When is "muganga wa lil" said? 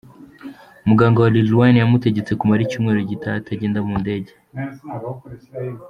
0.87-1.51